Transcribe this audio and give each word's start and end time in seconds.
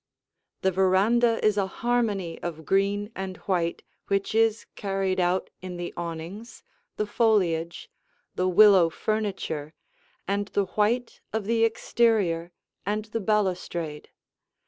The 0.63 0.71
veranda 0.71 1.39
is 1.45 1.57
a 1.59 1.67
harmony 1.67 2.41
of 2.41 2.65
green 2.65 3.11
and 3.15 3.37
white 3.45 3.83
which 4.07 4.33
is 4.33 4.65
carried 4.75 5.19
out 5.19 5.51
in 5.61 5.77
the 5.77 5.93
awnings, 5.95 6.63
the 6.97 7.05
foliage, 7.05 7.87
the 8.33 8.47
willow 8.47 8.89
furniture, 8.89 9.75
and 10.27 10.47
the 10.47 10.65
white 10.65 11.21
of 11.31 11.45
the 11.45 11.63
exterior 11.63 12.51
and 12.83 13.05
the 13.13 13.19
balustrade. 13.21 14.09